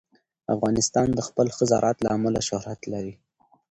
افغانستان 0.55 1.07
د 1.13 1.19
خپل 1.27 1.47
ښه 1.55 1.63
زراعت 1.71 1.97
له 2.01 2.09
امله 2.17 2.39
شهرت 2.49 2.79
لري. 2.93 3.13